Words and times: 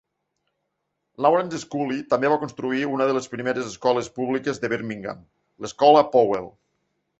Lawrence 1.25 1.59
Scully 1.63 1.97
també 2.13 2.31
va 2.35 2.39
construir 2.45 2.81
una 2.95 3.07
de 3.11 3.15
les 3.19 3.29
primeres 3.35 3.69
escoles 3.75 4.11
públiques 4.17 4.63
de 4.65 4.75
Birmingham, 4.75 5.23
l'Escola 5.67 6.05
Powell. 6.19 6.53